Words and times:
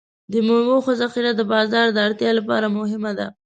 د 0.31 0.33
میوو 0.47 0.77
ښه 0.85 0.93
ذخیره 1.01 1.31
د 1.35 1.41
بازار 1.53 1.87
د 1.91 1.97
اړتیا 2.07 2.31
لپاره 2.39 2.67
مهمه 2.77 3.11
ده. 3.19 3.27